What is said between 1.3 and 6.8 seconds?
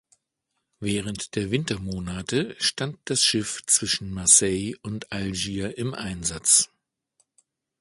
der Wintermonate stand das Schiff zwischen Marseille und Algier im Einsatz.